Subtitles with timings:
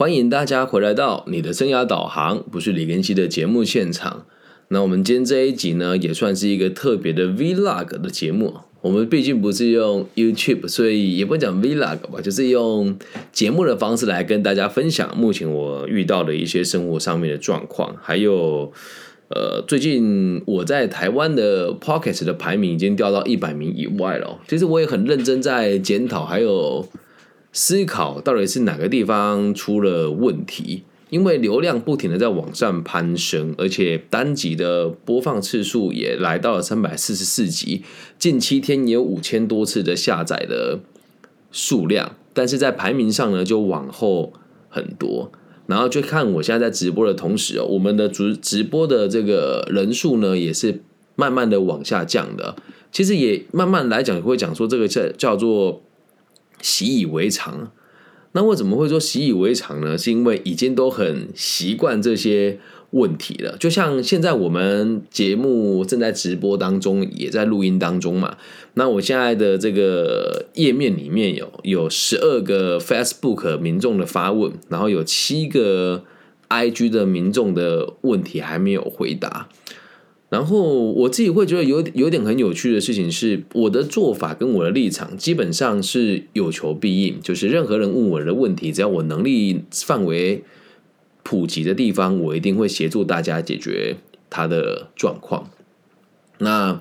[0.00, 4.24] 欢迎大家回来到你的生涯导航，不是李根熙的节目现场。
[4.68, 8.54] 那我们今天这一集呢，也算是一个特别的 Vlog 的节目。
[8.80, 12.96] 我们毕竟不是用 YouTube，所以也不讲 Vlog 吧，就是用
[13.30, 18.72] 节目的方式来跟大家分享目前我遇到的一些生活上面的状况，还有
[19.28, 24.38] 呃，最近我在台湾的 Pocket 的排名已经掉到一百名以外了。
[24.48, 26.88] 其实我也很认真在检讨，还有。
[27.52, 30.84] 思考到底是哪个地方出了问题？
[31.08, 37.82] 因为流量不停的在往上攀升，而且单集的播放次数也来到了三百四十四集，
[38.16, 40.78] 近七天也有五千多次的下载的
[41.50, 44.32] 数量，但是在排名上呢就往后
[44.68, 45.32] 很多。
[45.66, 50.80] 然后就看我现在在直播的同时哦，我们的直直播的这个人数呢也是
[51.16, 52.54] 慢慢的往下降的。
[52.92, 55.82] 其实也慢慢来讲会讲说这个叫叫做。
[56.62, 57.70] 习以为常，
[58.32, 59.98] 那为什么会说习以为常呢？
[59.98, 62.58] 是因为已经都很习惯这些
[62.90, 63.56] 问题了。
[63.58, 68.36] 就像现在我们节目正在直播当中，也在录音当中嘛。
[68.74, 76.04] 那我现在的这个页面里面有有十二个 Facebook 民众的发问，然后有七个
[76.48, 79.48] IG 的民众的问题还没有回答。
[80.30, 90.44] 然后我自己会觉得有有点很有趣的事情是，我的做法跟我的立场基本上是有求必应，就是任何人问我的问题，只要我能力范围
[91.24, 93.96] 普及的地方，我一定会协助大家解决
[94.30, 95.50] 他的状况。
[96.38, 96.80] 那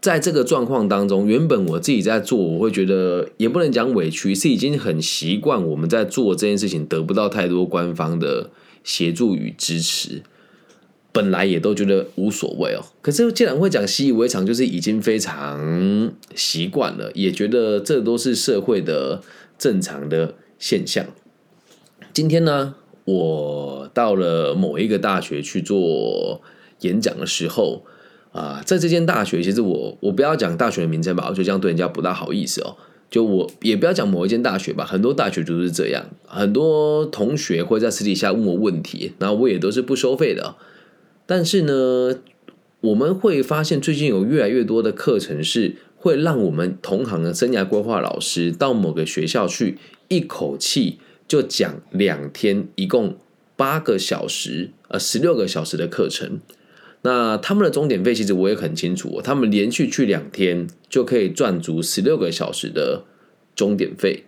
[0.00, 8.48] 在这个状况当中，原本我自己在做，我会觉得也不能讲委屈，是已经很习惯我们在做这件事情得不到太多官方的
[8.82, 10.22] 协助与支持。
[11.16, 19.22] 本来也都觉得无所谓哦，可是既然会讲习以为常，就是已经非常习惯了，也觉得这都是社会的
[19.56, 21.06] 正常的现象。
[22.12, 22.74] 今天呢，
[23.06, 26.42] 我到了某一个大学去做
[26.80, 27.86] 演讲的时候
[28.32, 32.76] 啊，在这间大学，其实我我不要讲大学的名称吧，我觉得这样对人家不大好意思哦。
[33.08, 40.56] 就我也不要讲某一间大学吧，很多大学都是这样，很多同学会在私底下问我问题，然后我也都是不收费的。
[41.28, 42.20] 但是呢，
[42.80, 49.76] 我们会发现最近有越来越多的课程是会让我们同行的生涯规划老师到某个学校去，
[50.06, 53.16] 一口气就讲两天，一共
[53.56, 56.38] 八个小时，呃，十六个小时的课程。
[57.02, 63.02] 那他们的终点费其实我也很清楚，他们连续去两天就可以赚足十六个小时的
[63.56, 64.24] 终点费。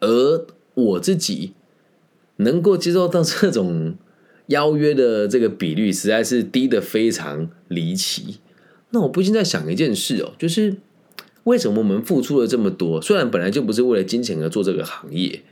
[0.00, 0.44] 而
[0.74, 1.54] 我自己
[2.36, 3.96] 能够接受到这种。
[4.46, 8.38] 邀约的这个比率实在是低的非常离奇。
[8.90, 10.76] 那我不禁在想一件事哦，就是
[11.44, 13.00] 为什么我们付出了这么多？
[13.00, 15.42] 虽然本来就不是为了金钱而做这个行业，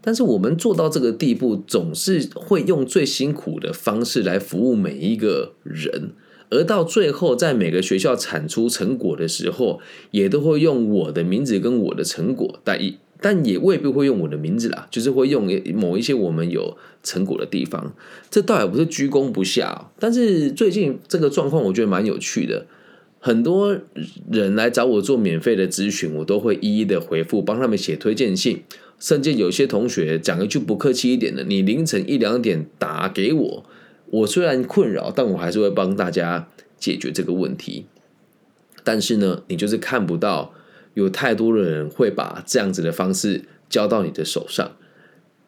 [0.00, 6.12] 但是我们做到这个地步，总是会用最辛苦的方式来服务每一个人，
[6.50, 9.80] 而到最后在每个学校产出成果的时候，
[10.12, 12.98] 也都会用我的名字跟我的成果代一。
[13.24, 17.94] 但也未必会用我的名字啦，就是会用某一些我们有成果的地方，
[18.28, 19.90] 这倒也不是居功不下。
[19.98, 22.66] 但是最近这个状况，我觉得蛮有趣的。
[23.20, 23.78] 很多
[24.30, 28.62] 人来找我做免费的咨询，我都会一一的回复，帮他们写推荐信。
[28.98, 33.64] 甚至有些同学讲一句不客气一点的，你凌晨一两点打给我，
[34.10, 37.86] 我虽然困扰，但我还是会帮大家解决这个问题。
[38.82, 40.52] 但是呢，你就是看不到。
[40.94, 44.72] 有太多的人会把这样子的方式交到你的手上。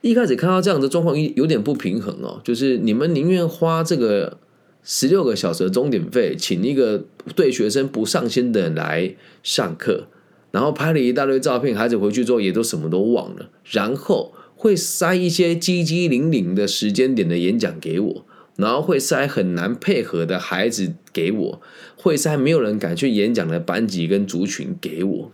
[0.02, 2.40] 一开始看到这样的状况，有点不平衡哦。
[2.44, 4.38] 就是你们宁愿花这个
[4.84, 10.06] 十六个小时的钟点费，请一个对学生不上心的人来上课，
[10.52, 18.26] 然后拍了一大堆照片，孩子回去之后也都什么都忘了，然后会塞一些叽叽零零的时间点的演讲给我。
[18.56, 21.62] 然后会塞很难配合的孩子给我，
[21.94, 25.32] 会塞没有人敢去演讲的班级跟族群给我。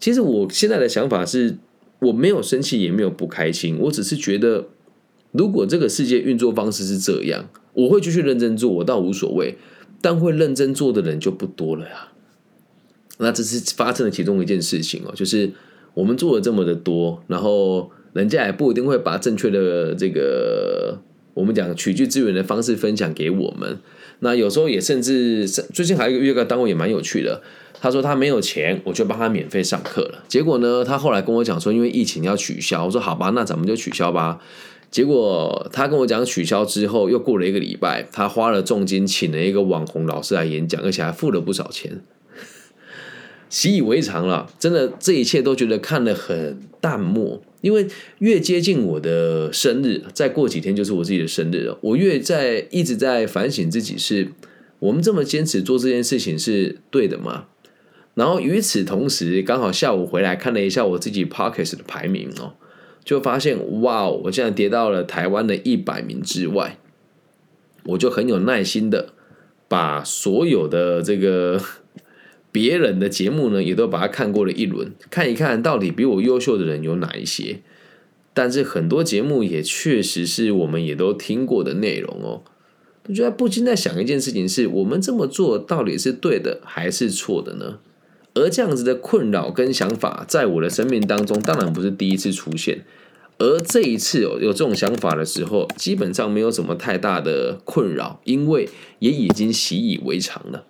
[0.00, 1.58] 其实我现在的想法是，
[2.00, 4.66] 我没有生气，也没有不开心，我只是觉得，
[5.30, 9.56] 如果这个世界运作方式是这样，我会继续认真做，我倒无所谓。
[10.00, 12.08] 但会认真做的人就不多了呀。
[13.18, 15.52] 那这是发生了其中一件事情哦，就是
[15.94, 21.00] 我们做了这么的多，然后人家也不一定会把正确的这个。
[21.34, 23.78] 我们讲取具资源的方式分享给我们，
[24.20, 27.42] 那有时候也甚至最近还有一个预告单位也蛮有趣的。
[27.80, 30.22] 他说他没有钱，我就帮他免费上课了。
[30.28, 32.84] 结果呢，他后来跟我讲说，因为疫情要取消。
[32.84, 34.38] 我说好吧，那咱们就取消吧。
[34.90, 42.00] 结果他跟我讲取消之后，又过了一个礼拜，他花了重金请了一个网红老师来演讲，而且还付了不少钱。
[43.52, 47.42] 习以为常了，真的这一切都觉得看得很淡漠。
[47.60, 47.86] 因为
[48.20, 54.28] 越接近我的生日，再过几天就是我自己的生日了，我越在一直在反省自己，是
[54.78, 57.44] 我们这么坚持做这件事情是对的吗？
[58.14, 62.54] 然后与此同时，刚好下午回来看了一下我自己 Pockets 的排名哦，
[63.04, 66.78] 就发现哇，我现在跌到了台湾的一百名之外，
[67.84, 69.10] 我就很有耐心的
[69.68, 71.60] 把所有的这个。
[72.52, 77.60] 别人的节目呢，也都把它看过了一轮，看一看到底比我优秀的人有哪一些。
[78.34, 82.42] 但是很多节目也确实是我们也都听过的内容哦。
[83.08, 87.78] 我觉得不禁在想一件事情：是我们这么做到底是对的还是错的呢？
[88.34, 92.84] 而这样子的困扰跟想法，在我的生命当中，当然不是第一次出现。
[93.38, 98.68] 而这一次有有这种想法的时候，基本上没有什么太大的困扰，因为
[99.00, 100.64] 也已经习以为常了。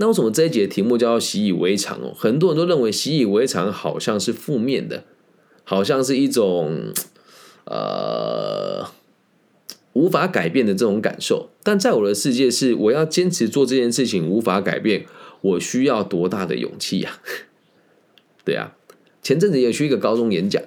[0.00, 2.12] 那为什么这一节题目叫习以为常哦？
[2.16, 5.04] 很多人都认为习以为常好像是负面的，
[5.64, 6.92] 好像是一种
[7.64, 8.86] 呃
[9.92, 11.50] 无法改变的这种感受。
[11.64, 15.04] 但在我的世界是，我要坚持做这件事情无法改变，
[15.40, 17.20] 我需要多大的勇气呀？
[18.44, 18.76] 对啊，
[19.20, 20.62] 前阵子也去一个高中演讲，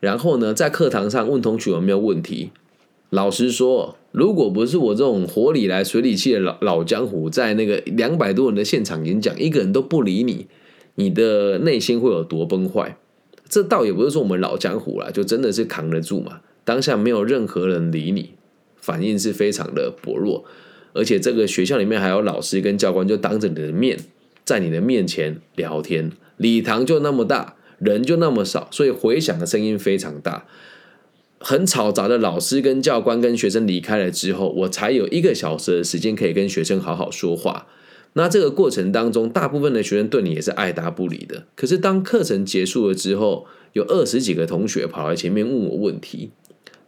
[0.00, 2.50] 然后呢，在课堂上问同学有没有问题。
[3.14, 10.48] 老实说，如果不是我这种火里来水里去的老老江湖，在那个两百多人的现场演讲，一个人都不理你，
[10.96, 12.98] 你的内心会有多崩坏？
[13.48, 16.40] 这倒也不是说我们老江湖了，就真的是扛得住嘛。
[16.64, 18.30] 当下没有任何人理你，
[18.76, 20.44] 反应是非常的薄弱，
[20.92, 23.96] 而且这个学校里面还有老师跟教官，就当着你的面，
[24.44, 30.46] 在你的面前聊天，礼堂就那么大，人就那么少，所以回响的声音非常大。
[31.46, 37.66] 很嘈杂的老师跟教官跟学生离开了之后，我才有一个小时的时间可以跟学生好好说话。
[38.14, 41.46] 那这个过程当中，大部分的学生对你也是爱答不理的。
[41.54, 46.30] 可是当课程结束了之后，有二十几个同学跑来前面问我问题，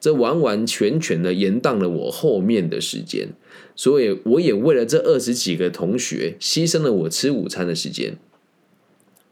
[0.01, 3.29] 这完完全全的延宕了我后面的时间。
[3.75, 8.17] 所以我也为了这二十几个同学，牺牲了我吃午餐的时间，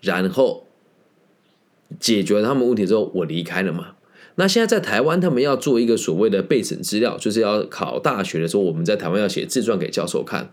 [0.03, 0.67] 然后
[1.99, 3.94] 解决了他们问题之后，我离开了嘛。
[4.36, 10.50] 那现在在台湾，他们要做一个所谓的备审资料，就是要考大学的时候，我们在台湾要写自传给教授看。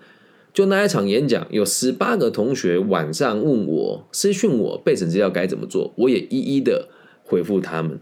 [0.54, 6.90] 就那一场演讲，有十八个同学晚上问我私讯我备审资料该怎么做，我也一一的
[7.24, 8.00] 回复他们。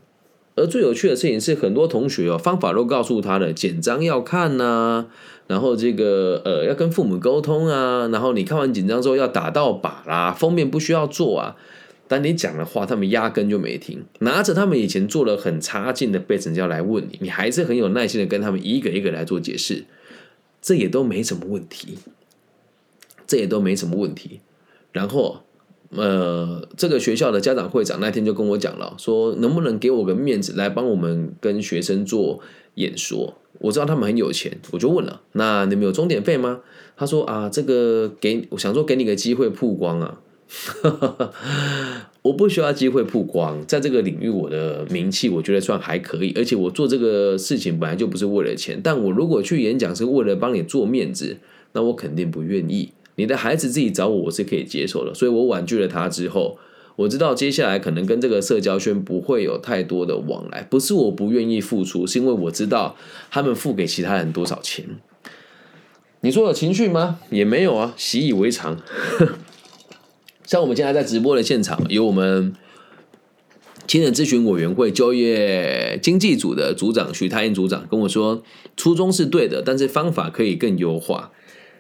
[0.56, 5.06] 而最有趣的事情是，很多同学哦，方法都告诉他了，简章要看呐，
[5.48, 11.56] 然后这个呃要跟父母沟通啊，然后你看完简章之后要打到靶啦，封面不需要做啊。
[12.10, 19.86] 但你讲的话，他们压根就没听，拿着他们以前做了很差劲的背成教来问你，你还是很有耐心的跟他们一个一个来做解释，
[20.60, 22.00] 这也都没什么问题，
[23.28, 24.40] 这也都没什么问题。
[24.92, 25.44] 然后，
[25.92, 32.40] 呃，这个学校的家长会长那天就跟我讲了，说能不能给我个面子来帮我们跟学生做
[32.74, 33.36] 演说？
[33.60, 36.62] 我知道他们很有钱，我就问了，那你们有钟点费吗？
[36.98, 40.20] 他说啊，这个给我想说给你个机会曝光啊。
[42.24, 48.80] 我不需要机会曝光，在这个领域我的名气我觉得算还可以，而且我做这个事情本来就不是为了钱。
[48.84, 51.38] 但我如果去演讲是为了帮你做面子，
[51.74, 52.92] 那我肯定不愿意。
[53.16, 55.14] 你的孩子自己找我，我是可以接受的。
[55.14, 56.58] 所以我婉拒了他之后，
[56.96, 60.64] 我知道接下来可能跟这个社交圈不会有太多的往来。
[60.64, 62.96] 不是我不愿意付出，是因为我知道
[63.30, 64.86] 他们付给其他人多少钱。
[66.22, 67.20] 你说有情绪吗？
[67.30, 68.78] 也没有啊，习以为常。
[70.50, 72.56] 像我们现在在直播的现场，有我们
[73.86, 78.42] 亲人咨询委员会就业经济组的组长徐太英组长跟我说，
[78.76, 81.32] 初衷是对的，但是方法可以更优化。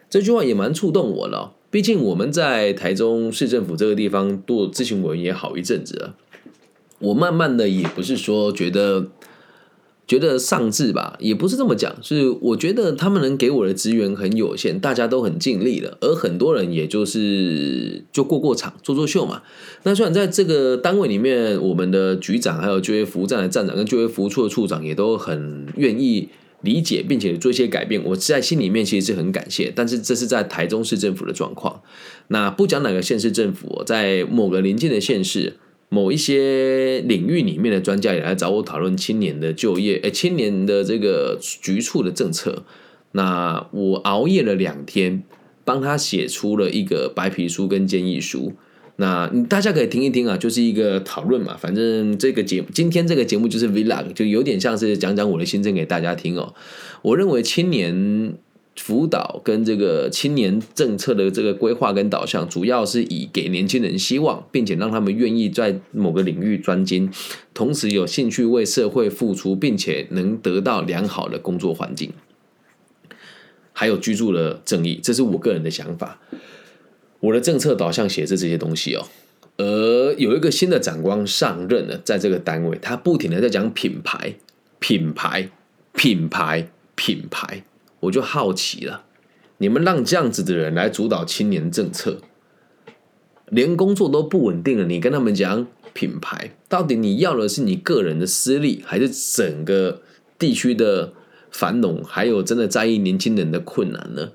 [0.08, 1.56] 这句话也蛮触动我了。
[1.72, 6.16] 毕竟我们在台中市政府这个地方做咨询委员也好一阵子了，
[7.00, 9.08] 我慢慢的也不是说觉得。
[10.10, 19.44] 觉得上智吧，也不是这么讲，是我觉得他们能给我的资源很有限，大家都很尽力了，而很多人也就是就过过场、做做秀嘛。
[19.84, 26.30] 那虽然在这个单位里面，我们的局长、还有就业服务站的站长跟就业服务处的处长也都很愿意
[26.62, 29.72] 理解，并且做一些改变，我在心里面其实是很感谢。
[29.76, 31.84] 但是这是在台中市政府的状况，
[32.30, 35.58] 那不讲哪个县市政府，在某个邻近的县市。
[35.90, 42.64] 某一些领域里面的专家也来找我讨论青年的就业，诶，青年的这个局处的政策。
[43.14, 45.24] 那我熬夜了两天，
[45.66, 48.54] 帮他写出了一个白皮书跟建议书。
[48.98, 51.58] 那大家可以听一听啊，就是一个讨论嘛。
[51.58, 56.54] 反正这个节今天这个节目就是 vlog，就有点像是讲讲我的心声给大家听哦。
[57.02, 58.36] 我认为青年。
[58.80, 67.12] 辅导跟这个青年政策的这个规划跟导向，主要是以给年轻人希望，并且让他们愿意在某个领域专精，
[67.54, 72.14] 同时有兴趣为社会付出，并且能得到良好的工作环境，
[73.74, 76.20] 还有居住的正义，这是我个人的想法。
[77.20, 79.06] 我的政策导向写着这些东西哦。
[79.58, 84.36] 而有一个新的长官上任了，在这个单位，他不停的在讲品牌、
[84.80, 85.50] 品牌、
[85.94, 87.64] 品牌、品牌，
[88.02, 89.06] 我就好奇了，
[89.58, 92.22] 你们让这样子的人来主导青年政策，
[93.48, 100.02] 连工作都不稳定了，你跟他们讲品牌，到底你要的是你个人的私利，还是整个
[100.38, 101.14] 地区的
[101.52, 104.32] 繁荣，还有真的在意年轻人的困难呢？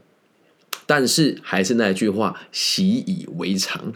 [0.86, 3.94] 但是还是那句话，习以为常。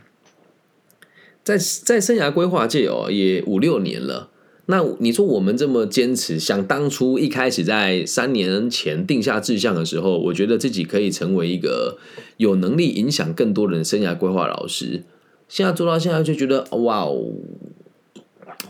[1.45, 4.31] 在在生涯规划界哦，也五六年了。
[4.71, 11.97] 那你说我们这么坚持，想当初一开始在三年前定下志向的时候，我觉得自己可以成为一个
[12.37, 15.05] 有能力影响更多人生涯规划老师。
[15.49, 17.33] 现在做到现在就觉得哇哦，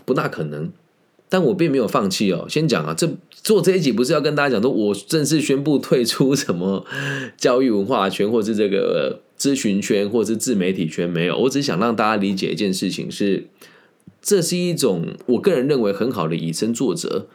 [0.05, 0.71] 不大可能。
[1.29, 2.47] 但我并没有放弃哦。
[2.49, 6.87] 先讲啊，这做这一集不是要跟大家讲说，我正式宣布退出什么
[7.37, 9.21] 教育文化圈，或是这个。
[9.39, 13.47] 咨询圈或是自媒体圈没有，我只想让大家理解一件事情是，
[14.21, 17.27] 这是一种我个人认为很好的以身作则，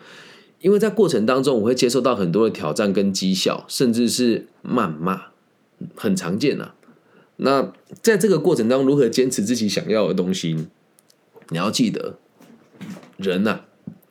[0.62, 5.28] 因为在过程当中我会接受到很多的挑战跟讥笑，甚至是谩骂，
[5.96, 6.74] 很常见呐。
[7.38, 10.68] 那在这个过程当中，如何坚持自己想要的东西？
[11.50, 12.18] 你要记得，
[13.18, 13.62] 人呐，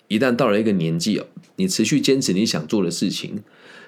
[0.09, 1.27] 一旦到了一个年纪哦，
[1.57, 3.43] 你持续坚持你想做的事情。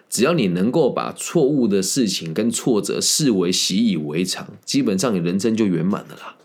[0.09, 6.37] 只要你能够把错误的事情跟挫折视为习以为常，基本上你人生就圆满的啦。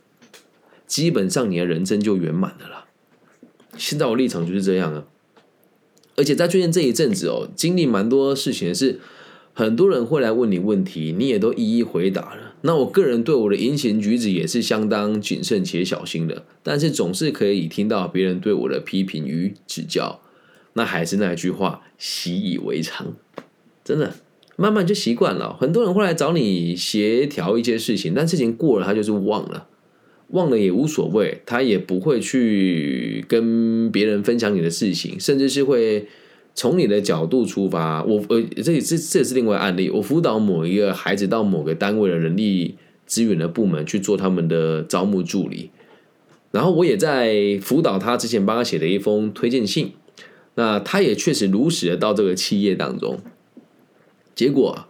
[0.90, 2.88] 基本上你的人生就圆满的啦。
[3.78, 5.06] 现在我立场就是这样啊。
[6.18, 9.00] 而且在最近这一阵子哦，经历蛮多事情，是
[9.54, 12.56] 很多人会来问你问题，你也都一一回答了。
[12.64, 20.20] 那我个人对我的言行举止也是相当谨慎且小心的，但是总是可以听到别人对我的批评与指教。
[20.74, 23.14] 那还是那句话，习以为常。
[23.86, 24.14] 真的，
[24.58, 25.56] 慢慢就习惯了。
[25.56, 29.68] 很多人会来找你协调一些事情，但事情过了，他就是忘了，
[30.30, 36.08] 忘了也无所谓，他也不会去跟别人分享你的事情，甚至是会
[36.54, 38.04] 从你的角度出发。
[38.04, 39.90] 我呃，这也是这也是另外案例。
[39.90, 45.72] 我辅导某一个孩子到某个单位的人力资源的部门去做他们的招募助理，
[46.52, 49.94] 然后我也在辅导他之前帮他写的一封推荐信，
[50.56, 53.20] 那他也确实如实的到这个企业当中。
[54.36, 54.86] 结果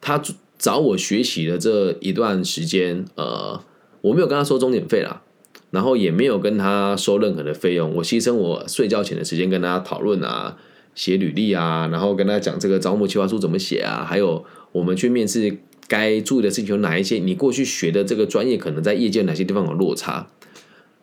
[0.00, 0.22] 他
[0.58, 3.64] 找我学习的这一段时间，呃，
[4.02, 5.22] 我没有跟他收钟点费啦，
[5.70, 10.58] 然后也没有跟他收任何的费用，我牺牲我睡觉前的时间跟他讨论啊，
[10.94, 15.56] 写履历啊，然后跟他讲这个招募计划书怎么写啊，还有我们去面试
[15.88, 20.28] 该注意的事情有哪一些，你过去学的这个专业可能在业界哪些地方有落差。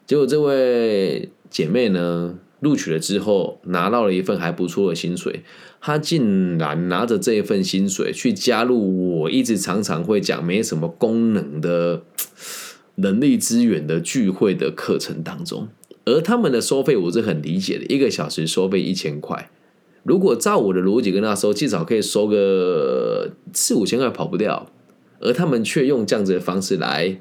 [0.06, 2.36] 结果这位姐妹呢？
[2.62, 5.44] 录取了之后，拿到了一份还不错的薪水。
[5.80, 12.02] 她竟然拿着这一份薪水去加入我一直常常会讲没什么功能的
[13.02, 15.68] 人力资源的聚会的课程当中。
[16.06, 19.50] 而他们的收费我是很理解的，一个小时收费一千块。
[20.04, 24.70] 如果照我的逻辑跟他收，至少可以收个四五千块跑不掉。
[25.20, 27.20] 而他们却用这样子的方式来。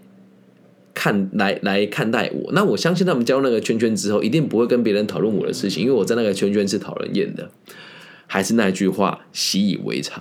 [0.95, 7.51] 看来来看待我，那我相信他们加入那个圈圈之后，一定不会跟别人讨论我的事情，因为我在那个圈圈是讨人厌的。
[8.27, 10.21] 还是那句话，习以为常。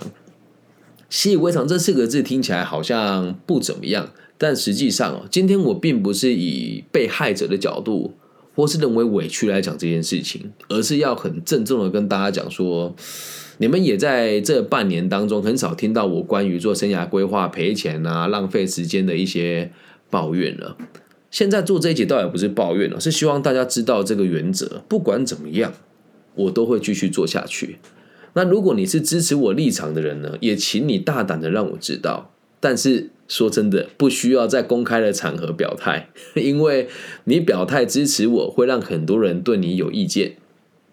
[1.10, 8.14] 习以为常这四个字听起来好像不怎么样，但实际上哦，今天我并不是以被害者的角度，
[8.54, 12.94] 或是认为委屈来讲这件事情，而是要很郑重的跟大家讲说，
[13.58, 19.70] 你们也在这半年当中很少听到我关于做生涯规划赔钱啊、浪费时间的一些。
[20.10, 20.74] 抱怨了，
[21.30, 24.82] 现在做这一节倒也不是抱怨了，是希望大家知道这个原则。
[24.88, 25.74] 不管怎么样，
[26.34, 27.76] 我都会继续做下去。
[28.32, 32.32] 那如果你是支持我立场的人呢，也请你大胆的让我知道。
[32.58, 36.88] 但是说真的，不需要在公开的场合表态， 因为
[37.24, 40.36] 你表态支持我会让很多人对你有意见。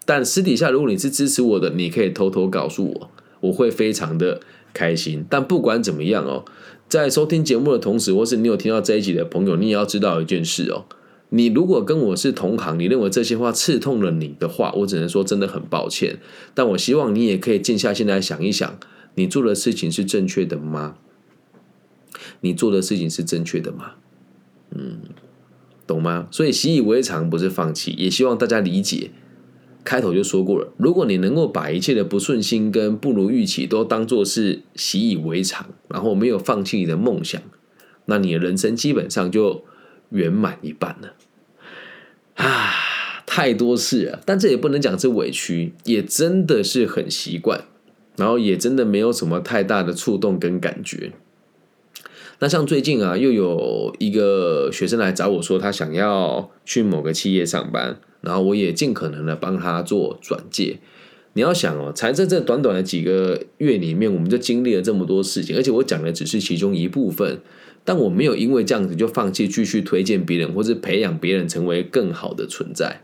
[0.04, 4.40] 但私底下，如果你是支持我的，你可以偷偷告诉我，我会非常的
[4.72, 5.24] 开心。
[5.28, 6.44] 但不管怎么样哦。
[6.88, 10.84] 在收听节目的同时，或是你有听到这一集的朋友，你也要知道一件事哦。
[11.30, 16.20] 你如果跟我是同行，你认为这些话刺痛了你的话，我只能说真的很抱歉。
[16.54, 18.78] 但我希望你也可以静下心来想一想，
[19.16, 20.94] 你做的事情是正确的吗？
[22.40, 23.92] 你做的事情是正确的吗？
[24.70, 25.00] 嗯，
[25.86, 26.28] 懂吗？
[26.30, 29.10] 所以习以为常不是放弃，也希望大家理解。
[29.84, 37.40] 开头就说过了，如果你能够把一切的不顺心跟不如预期都当做是习以为常，然后没有放弃你的梦想，
[38.06, 39.62] 那你的人生基本上就
[40.10, 41.14] 圆满一半了。
[42.34, 42.72] 啊，
[43.26, 47.64] 太多事了，但这也不能讲是委屈，也真的是很习惯，
[48.16, 51.12] 然后也真的没有什么太大的触动跟感觉。
[52.38, 60.78] 那像最近啊，又有一个学生来找我说，他想要去某个企业上班，然后我也尽可能的帮他做转介。
[61.32, 67.40] 你要想哦，才在这短短的几个月里面，我们就经历了这么多事情，而且我讲的只是其中一部分，
[67.84, 73.02] 但我没有因为这样子就放弃继续推荐别人，或是培养别人成为更好的存在。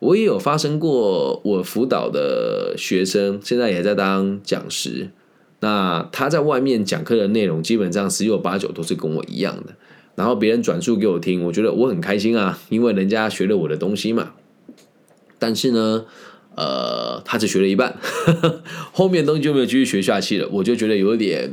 [0.00, 5.10] 我也有发生过，我辅导的学生现在也在当讲师。
[5.62, 9.76] 那他在外面讲课的内容，基本上十有八九都是跟我一样的。
[10.16, 14.32] 然后别人转述给我听，我觉得我很开心啊，因为人家学了我的东西嘛。
[15.38, 16.04] 但是呢，
[16.56, 17.96] 呃，他只学了一半，
[18.92, 20.48] 后面东西就没有继续学下去了。
[20.50, 21.52] 我就觉得有点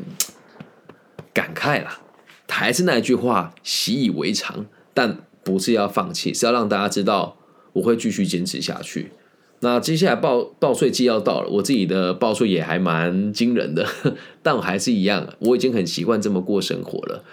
[1.31, 1.99] 感慨了。
[2.47, 7.37] 还是那句话，习以为常，但不是要放弃，是要让大家知道
[7.73, 9.11] 我会继续坚持下去。
[9.61, 13.85] 那接下来报报税季要到了，我自己的报税也还蛮惊人的，
[14.41, 17.23] 但我还是一样，我已经很习惯这么过生活了。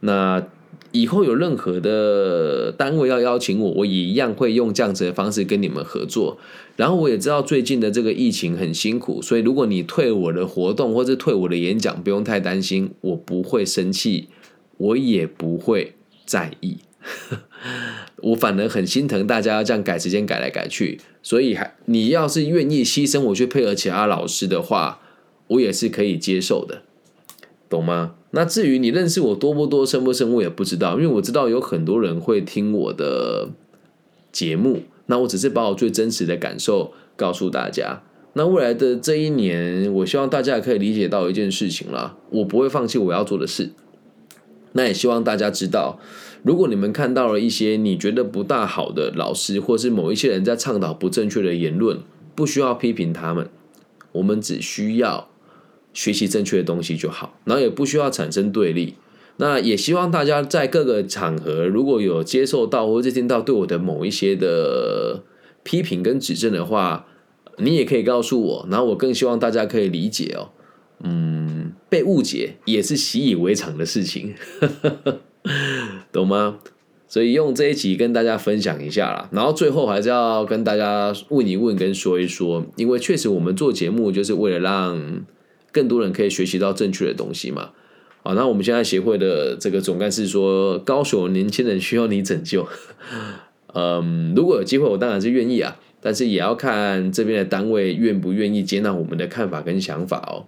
[0.00, 0.46] 那
[0.92, 6.36] 以后有任何的单位要邀请我，我也一样会用这样子的方式跟你们合作。
[6.76, 14.28] 然后我也知道最近的这个疫情很辛苦，所以如果你退我的活动或者退我的演讲，不用太担心，我不会生气，
[14.78, 15.94] 我也不会
[16.26, 16.78] 在意。
[18.22, 25.00] 我反而很心疼大家要这样改时间改来改去，所以还你要是愿意牺牲我去配合其他老师的话，
[25.48, 26.82] 我也是可以接受的，
[27.68, 28.14] 懂吗？
[28.32, 33.48] 那至于你认识我多不多深不深，我也不知道，因为我知道有很多人会听我的
[34.30, 38.02] 节目，那我只是把我最真实的感受告诉大家。
[38.34, 43.70] 那未来的这一年，我希望大家也可以理解到一件事情了，我不会放弃我要做的事。
[44.72, 45.98] 那也希望大家知道。
[46.42, 52.00] 如果你们看到了一些你觉得不大好的老师，或是某一些人在倡导不正确的言论，
[52.34, 53.48] 不需要批评他们，
[54.12, 55.28] 我们只需要
[55.92, 58.94] 学习正确的东西就好，然后也不需要产生对立。
[59.36, 65.22] 那也希望大家在各个场合，如果有接受到或者听到对我的某一些的
[65.62, 67.06] 批评跟指正的话，
[67.58, 68.66] 你也可以告诉我。
[68.70, 70.50] 然后我更希望大家可以理解哦，
[71.02, 74.34] 嗯，被误解也是习以为常的事情。
[76.12, 76.58] 懂吗？
[77.08, 85.24] 所以用这一集跟大家分享一下啦，然后最后还是要跟大家问一问跟说一说，因为确实我们做节目就是为了让
[85.72, 87.70] 更多人可以学习到正确的东西嘛。
[88.22, 92.68] 好，那我们现在协会的这个总干事说，高手年轻人需要你拯救。
[93.74, 100.46] 嗯，如果有机会，我当然是愿意啊，但是也要看这边的单位愿不愿意接纳我们的看法跟想法哦。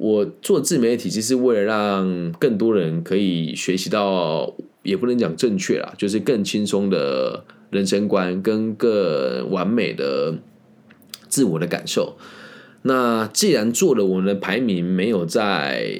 [0.00, 10.38] 我做自媒体，其实为了让更多人可以学习到，也不能讲正确啦，就是更轻松的人生观跟更完美的
[11.28, 12.16] 自我的感受。
[12.80, 15.94] 那既然做了，我们的排名没有在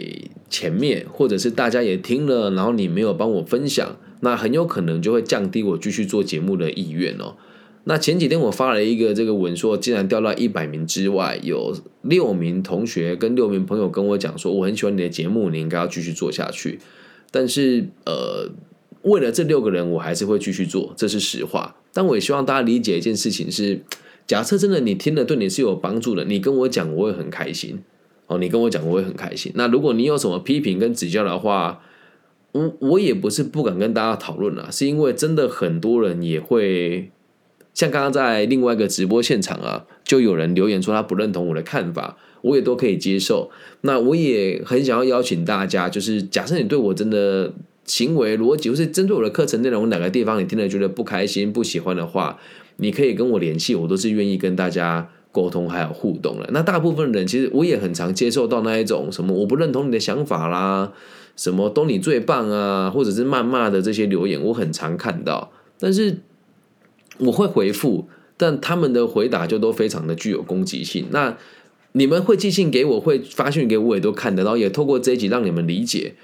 [0.48, 7.36] 前面，或者是大家也听了，然后你没有帮我分享，那很有可能就会降低我继续做节目的意愿哦。
[7.84, 16.78] 那前几天我发了一个这个文，说竟然掉到一百名之外，有六名同学跟六名朋友跟我讲说，我很喜欢你的节目，你应该要继续做下去。
[17.30, 18.50] 但是呃，
[19.02, 21.76] 为了这六个人，我还是会继续做，这是实话。
[21.92, 23.82] 但我也希望大家理解一件事情是，
[24.26, 27.80] 假设真的你听了对你是有帮助的，你跟我讲我会很开心
[28.26, 29.50] 哦，你跟我讲我会很开心。
[29.54, 31.80] 那如果你有什么批评跟指教的话，
[32.52, 37.10] 我我也不是不敢跟大家讨论了，是因为真的很多人也会。
[37.72, 43.50] 像刚刚在另外一个直播现场啊，就有人留言说他不认同我的看法，我也都可以接受。
[43.82, 47.52] 那我也很想要邀请大家，就是假设你对我真的
[47.84, 52.38] 行为逻辑，或是针对我的课程内容哪个地方你听了觉得不开心、不喜欢的话，
[52.76, 56.50] 你可以跟我联系，我都是愿意跟大家沟通还有互动的。
[56.52, 60.92] 那大部分人其实我也很常接受到那一种什么我不认同你的想法啦，
[61.36, 66.18] 什么都你最棒啊，或者是谩骂的这些留言，我很常看到，但是。
[67.20, 71.06] 我会回复，但他们的回答就都非常的具有攻击性。
[71.10, 71.36] 那
[71.92, 74.56] 你们会寄信给我，会发讯给我，也都看得到。
[74.56, 76.14] 也透过这一集让你们理解，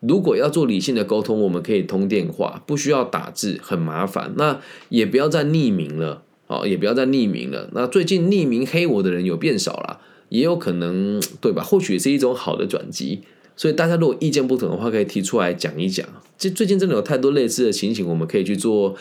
[0.00, 4.32] 如果要做理性的沟通，我们可以通电话，不需要打字，很麻烦。
[4.36, 7.68] 那也不要再匿名了，哦，也不要再匿名了。
[7.72, 11.62] 那最近匿名黑我的人有变少了，也有可能对吧？
[11.64, 13.22] 或许是一种好的转机。
[13.56, 16.06] 所以大家如果意见不同的话，可以提出来讲一讲。
[16.38, 18.94] 这最近真的有太多类似的情形，我们可以去做。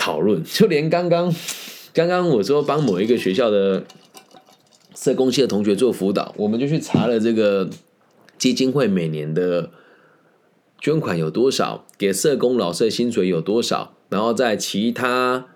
[0.00, 1.30] 讨论， 就连刚刚
[1.92, 3.84] 刚刚我说帮某一个学校的
[4.96, 7.68] 社工系的同学做辅导，我们就去查了这个
[8.38, 9.70] 基金会每年的
[10.80, 15.48] 捐款有多少，给社工老师的薪水有多少，然后在其他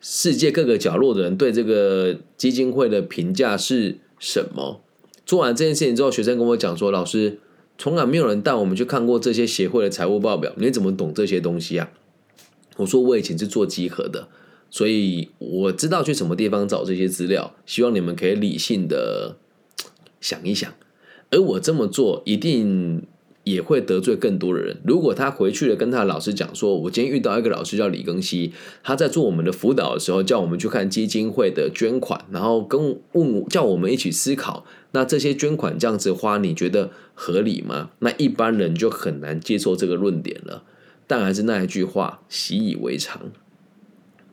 [0.00, 4.82] 世界各个角落的人对这个基金会的评价是什么。
[5.24, 7.38] 做完这件事情之后，学生跟我讲说：“老师，
[7.78, 11.88] 从来没有人带我们去看过这些协会的财务报表，你怎么懂这些东西啊？”
[12.76, 14.28] 我说：“我以前是做集合的，
[14.70, 17.54] 所以我知道去什么地方找这些资料。
[17.66, 19.36] 希望你们可以理性的
[20.20, 20.72] 想一想，
[21.30, 23.02] 而我这么做一定。”
[23.44, 24.76] 也会得罪更多的人。
[24.84, 28.52] 如果他回去了跟他老师讲说：“我今天遇到一个老师叫李庚希，
[28.84, 40.62] 他在做我们的辅导的时候，叫我们去看基金会的捐款，然后跟问叫我们一起思考，那这些捐款这样子花，你觉得合理吗？”那一般人就很难接受这个论点了。
[41.12, 43.30] 但还是那一句话，习以为常，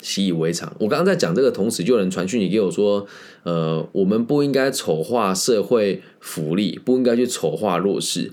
[0.02, 0.74] 习以为常。
[0.80, 3.06] 我刚刚在讲这个同时，就有人传讯你给我说
[3.44, 8.32] ：“呃，我们不应该丑化社会福利，不应该去丑化弱势。”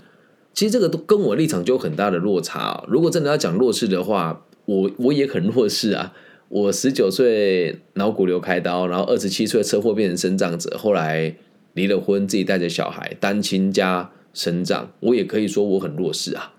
[0.54, 2.84] 其实这个都跟我立场就有很大的落差。
[2.86, 6.12] 如果真的要讲弱势的话，我我也很弱势啊。
[6.48, 11.34] 我十九岁脑骨瘤开刀，然后二十七岁车祸变成生长者，后来
[11.74, 16.52] 离了婚，自己带着小孩，单亲加生长，我也可以说我很弱势啊。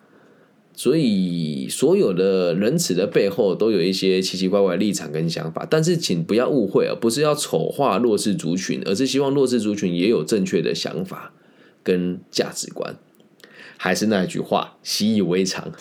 [0.78, 5.66] 所以所有的仁慈的背后都有一些奇奇怪怪的立场跟想法。
[5.68, 11.34] 但是请不要误会啊，不是要丑化弱势族群，而是希望弱势族群也有正确的想法
[11.84, 12.96] 跟价值观。
[13.80, 15.72] 还是那句话，习以为常。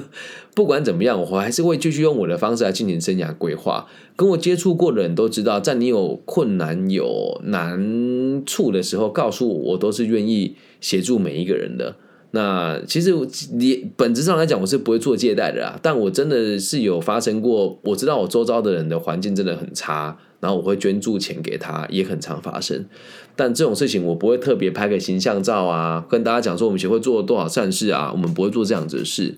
[0.56, 3.86] 不管怎么样，我还是会继续用我的方式来进行生涯规划。
[4.16, 11.96] 跟我接触过的人都知道，在你有困难、有难处的时候，告诉我，我都是愿意协助每一个人的。
[12.32, 13.12] 那其实
[13.52, 15.78] 你本质上来讲，我是不会做借贷的啊。
[15.82, 20.18] 但我真的是有发生过，我知道我周遭的人的环境真的很差。
[20.40, 22.86] 然后我会捐助钱给他，也很常发生。
[23.34, 29.36] 但这种事情我不会特别拍个形象照啊，跟大家讲说我们协会做了多少善事啊，我们不会做这样子的事。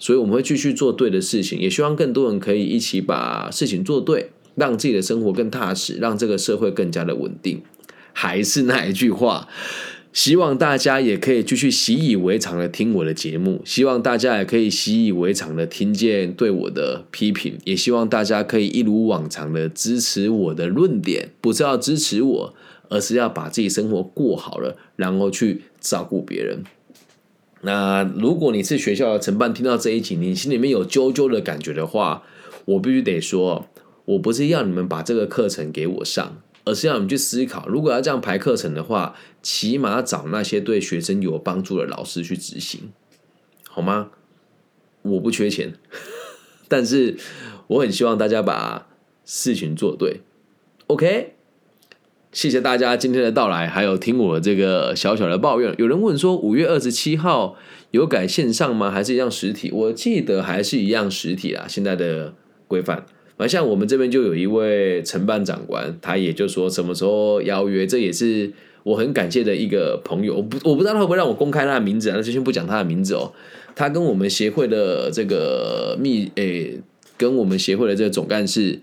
[0.00, 7.62] 所以我们会继续做对的事情，也希望更多人可以一起把事情做对，让自己的生活更踏实，让这个社会更加的稳定。
[8.12, 9.46] 还是那一句话。
[10.12, 22.54] 希望大家也可以继续习以为常的听我的节目，希望大家也可以习以为常的听见对我的批评，也希望大家可以一如往常的支持我的论点，不是要支持我，
[22.88, 26.64] 而是要把自己生活过好了，然后去照顾别人。
[27.62, 32.24] 那如果你是学校的承办，听到这一集，你心里面有揪揪的感觉的话，
[32.64, 33.68] 我必须得说，
[34.06, 36.42] 我不是要你们把这个课程给我上。
[36.64, 42.92] 而是要你们去思考，如果要这样排课程的话，起码找那些对学生有帮助的老师去执行，
[43.68, 44.10] 好吗？
[45.02, 45.72] 我不缺钱，
[46.68, 47.16] 但是
[47.68, 48.88] 我很希望大家把
[49.24, 50.20] 事情做对。
[50.88, 51.34] OK，
[52.32, 55.74] 谢谢大家今天的到来，还有听我这个小小的抱怨。
[55.78, 57.56] 有人问说，五月二十七号
[57.92, 58.90] 有改线上吗？
[58.90, 59.70] 还是一样实体？
[59.72, 62.34] 我记得还是一样实体啊，现在的
[62.68, 63.06] 规范。
[63.40, 70.36] 而像我们这边就有一位承办长官，他也就说什么时候邀约，这也是我很感谢的一个朋友。
[70.36, 72.16] 我不我不知道他会不会让我公开他的名字啊？
[72.16, 73.32] 那就先不讲他的名字哦。
[73.74, 76.78] 他跟我们协会的这个秘诶，
[77.16, 78.78] 跟我们协会的这个总干事，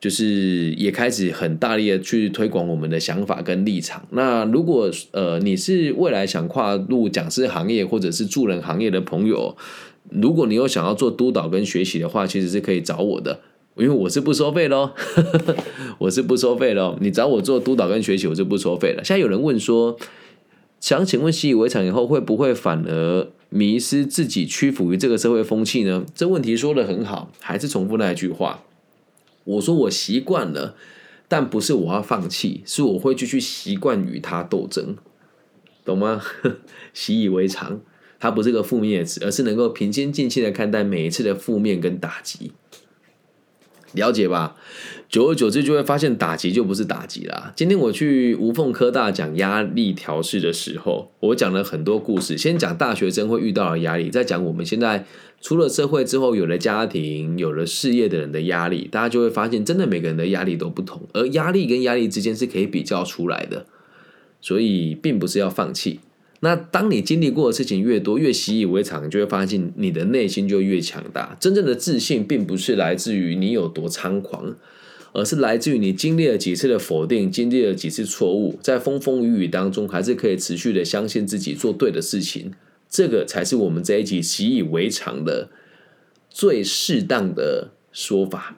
[0.00, 4.08] 就是也开始很大力的去推广我们的想法跟立场。
[4.10, 9.56] 那如果呃你是未来想跨入讲师行业或者是助人行业的朋友，
[10.10, 13.40] 如果你有想要做督导跟学习的话，其实是可以找我的。
[13.80, 14.90] 因为我是不收费喽，
[15.98, 16.96] 我是不收费喽。
[17.00, 19.02] 你找我做督导跟学习，我就不收费了。
[19.02, 19.96] 现在有人问说，
[20.78, 26.04] 想请问习以为常以后会不会反而迷失自己，屈服于这个社会风气呢？
[26.14, 28.62] 这问题说的很好，还是重复那一句话。
[29.44, 30.76] 我说我习惯了，
[31.26, 34.96] 但不是我要放弃，是我会继续习惯与他斗争，
[35.84, 36.22] 懂吗？
[36.92, 37.80] 习以为常，
[38.18, 42.52] 它不是个负面词，而是能够平心静气的看待每一次的负面跟打击。
[43.94, 44.56] 了解吧，
[45.08, 47.52] 久而久之就会发现打击就不是打击啦。
[47.56, 52.38] 今天我去无缝科大讲压力调试的时候，我讲了很多故事。
[52.38, 55.04] 先讲大学生会遇到的压力，再讲我们现在
[55.40, 63.66] 出了社会之后，有了家庭、有了事业的人的压力，大家就会发现，真的每个人的压力都不同，而压力跟压力之间是可以比较出来的，
[64.40, 66.00] 所以并不是要放弃。
[66.42, 71.36] 那当你经历过的事情越多，越习以为常，你就会发现你的内心就越强大。
[71.38, 74.56] 真正的自信，并不是来自于你有多猖狂，
[75.12, 82.52] 而是来自于你经历了几次的否定，经历了几次错误，在风风雨雨当中，还是可以持续的相信自己做对的事情。
[82.88, 85.50] 这个才是我们这一集习以为常的
[86.30, 88.56] 最适当的说法。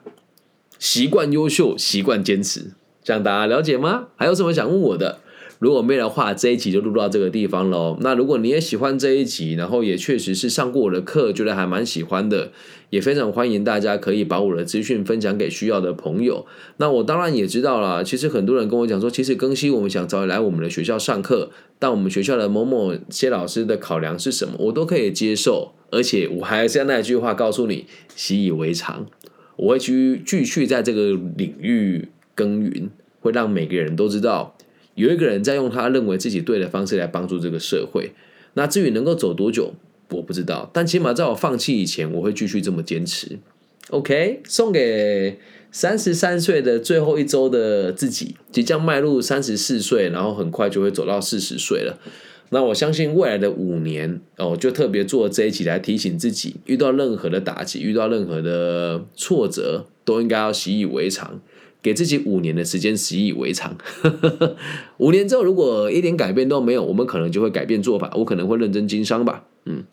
[0.79, 2.71] 习惯优秀，习惯坚持，
[3.03, 4.07] 这样大家了解吗？
[4.15, 5.19] 还有什么想问我的？
[5.63, 7.97] 如果没有的话，这一集就录到这个地方喽。
[8.01, 12.51] 那如果你也喜欢这一集，然后也确实是上过我的课，觉得还蛮喜欢的，
[12.89, 16.45] 也非常欢迎大家可以把我的资讯分享给需要的朋友。
[16.75, 21.49] 那我当然也知道了，其实很多人跟我讲说，其实更新我们想找你来我们的学校上课，
[21.79, 25.71] 但我们学校的某某些老师的考量是什么，我都可以接受。
[25.91, 29.05] 而且我还是那一句话告诉你，习以为常，
[29.55, 32.89] 我会去继续在这个领域耕耘，
[33.21, 34.57] 会让每个人都知道。
[34.95, 38.13] 有一个人在用他认为自己对的方式来帮助这个社会，
[38.53, 39.73] 那至于能够走多久，
[40.09, 40.69] 我不知道。
[40.73, 43.39] 但起码在我放弃以前，我会继续这么坚持。
[43.89, 45.39] OK，送给
[45.71, 51.99] 三十三岁的最后一周的自己，即将迈入三十四岁，然后很快就会走到四十岁了。
[52.51, 61.41] 那我相信未来的五年哦，就特别做这一集来提醒自己，遇到任何的打击，遇到任何的挫折，都应该要习以为常。
[61.83, 63.77] 给自己五年的时间，习以为常。
[64.97, 68.09] 五年之后，如果一点改变都没有，我们可能就会改变做法。
[68.15, 69.43] 我可能会认真经商吧。
[69.65, 69.83] 嗯，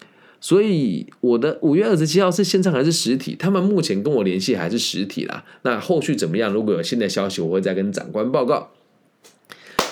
[0.40, 3.34] 所以我的五月二十七号是线上还是实体？
[3.36, 5.44] 他们目前跟我联系还是实体啦。
[5.62, 6.52] 那后续怎么样？
[6.52, 8.70] 如果有新的消息，我会再跟长官报告。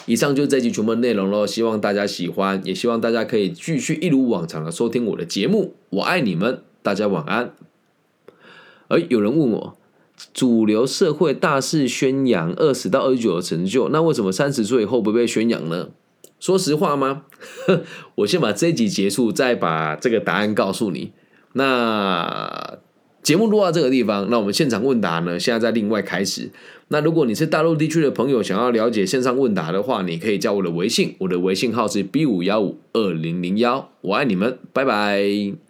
[0.06, 1.46] 以上就是这集全部内容喽。
[1.46, 5.74] 希望大家喜欢，也希望大家可以继续一如往常的收听我的节目。
[5.90, 7.52] 我爱你们，大家晚安。
[8.86, 9.77] 而有人问我。
[10.34, 15.88] 主流社会大肆宣扬二十到二十九的成就，那为什么三十岁以后不被宣扬呢？
[16.40, 17.22] 说实话吗？
[18.16, 21.12] 我先把这一集结束，再把这个答案告诉你。
[21.54, 22.78] 那
[23.22, 25.38] 节目录到这个地方，那我们现场问答呢？
[25.38, 26.50] 现在在另外开始。
[26.88, 33.90] 那如果你是大陆地区的朋友，想要了解线上问答的话，你可以加我的微信，我的微信号是 B 五幺五二零零幺。
[34.00, 35.67] 我爱你们，拜拜。